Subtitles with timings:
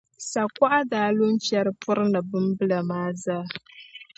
[0.31, 3.45] sakuɣa daa lu n-fiɛri puri ni bimbilima zaa.